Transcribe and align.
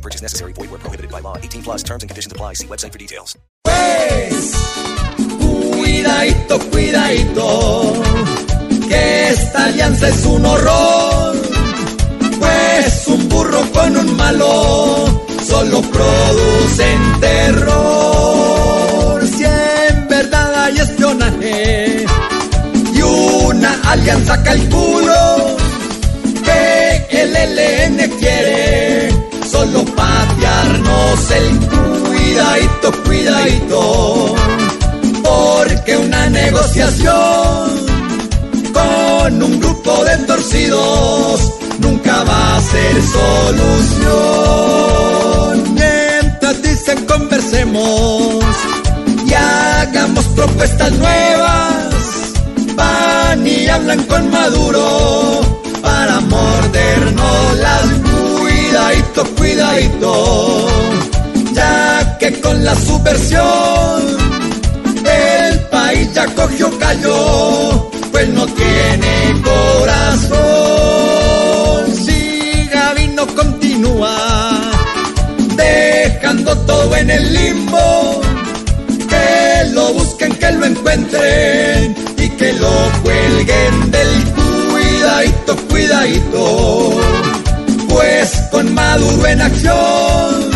Purchase 0.00 0.22
necessary. 0.22 0.52
Void 0.54 0.70
where 0.70 0.78
prohibited 0.78 1.10
by 1.10 1.20
law. 1.20 1.36
18 1.36 1.62
plus 1.62 1.82
terms 1.82 2.02
and 2.02 2.08
conditions 2.10 2.32
apply. 2.32 2.54
See 2.54 2.66
website 2.66 2.92
for 2.92 2.98
details. 2.98 3.36
Pues, 3.64 4.52
cuidadito, 5.38 6.58
cuidadito, 6.70 8.02
que 8.88 9.28
esta 9.30 9.64
alianza 9.66 10.08
es 10.08 10.24
un 10.24 10.44
horror. 10.46 11.36
Pues 12.38 13.06
un 13.06 13.28
burro 13.28 13.60
con 13.72 13.96
un 13.96 14.16
malo 14.16 15.06
solo 15.42 15.82
producen 15.82 17.20
terror. 17.20 19.26
Si 19.26 19.44
en 19.44 20.08
verdad 20.08 20.64
hay 20.64 20.78
espionaje 20.78 22.04
y 22.94 23.02
una 23.02 23.78
alianza 23.84 24.42
calculo 24.42 25.56
que 26.44 27.22
el 27.22 27.32
LN 27.32 28.10
quiere 28.18 28.39
negociación 36.60 37.70
con 38.72 39.42
un 39.42 39.60
grupo 39.60 40.04
de 40.04 40.16
torcidos 40.26 41.54
nunca 41.78 42.22
va 42.24 42.56
a 42.56 42.60
ser 42.60 43.02
solución. 43.16 44.04
Mientras 45.74 46.62
dicen 46.62 47.06
conversemos 47.06 48.44
y 49.26 49.32
hagamos 49.32 50.26
propuestas 50.36 50.92
nuevas, 50.92 51.94
van 52.76 53.46
y 53.46 53.66
hablan 53.68 54.02
con 54.04 54.30
Maduro 54.30 55.40
para 55.80 56.20
mordernos 56.20 57.58
las 57.58 57.86
cuidadito, 58.38 59.24
cuidadito, 59.36 60.68
ya 61.54 62.18
que 62.18 62.38
con 62.40 62.62
la 62.64 62.74
subversión 62.74 64.20
el 65.04 65.58
país 65.70 66.12
ya 66.12 66.26
dejando 76.30 76.56
todo 76.58 76.96
en 76.96 77.10
el 77.10 77.34
limbo, 77.34 78.20
que 79.08 79.64
lo 79.72 79.92
busquen, 79.94 80.32
que 80.36 80.52
lo 80.52 80.64
encuentren 80.64 81.96
y 82.16 82.28
que 82.28 82.52
lo 82.52 82.70
cuelguen 83.02 83.90
del 83.90 84.24
cuidadito, 84.70 85.56
cuidadito. 85.68 87.00
Pues 87.88 88.30
con 88.52 88.72
Maduro 88.74 89.26
en 89.26 89.40
acción, 89.40 90.50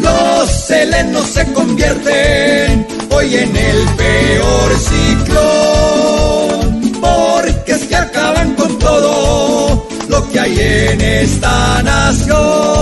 los 0.00 0.50
selenos 0.50 1.26
se 1.28 1.44
convierten 1.52 2.86
hoy 3.10 3.34
en 3.34 3.56
el 3.56 3.88
peor 3.96 4.76
ciclón, 4.90 6.62
porque 7.00 7.72
es 7.72 7.84
que 7.86 7.96
acaban 7.96 8.54
con 8.54 8.78
todo 8.78 9.88
lo 10.08 10.30
que 10.30 10.38
hay 10.38 10.56
en 10.56 11.00
esta 11.00 11.82
nación. 11.82 12.73